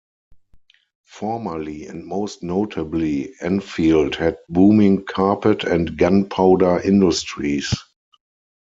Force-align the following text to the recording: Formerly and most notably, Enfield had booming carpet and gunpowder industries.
Formerly 1.05 1.85
and 1.85 2.07
most 2.07 2.41
notably, 2.41 3.35
Enfield 3.39 4.15
had 4.15 4.39
booming 4.49 5.05
carpet 5.05 5.63
and 5.63 5.95
gunpowder 5.95 6.79
industries. 6.83 7.71